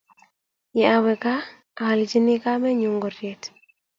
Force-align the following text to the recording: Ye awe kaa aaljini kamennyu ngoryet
Ye 0.77 0.83
awe 0.95 1.13
kaa 1.23 1.41
aaljini 1.81 2.33
kamennyu 2.43 2.89
ngoryet 2.95 3.43